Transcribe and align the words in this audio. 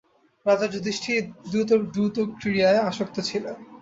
রাজা 0.45 0.67
যুধিষ্ঠির 0.67 1.23
দ্যূতক্রীড়ায় 1.93 2.81
আসক্ত 2.89 3.15
ছিলেন। 3.29 3.55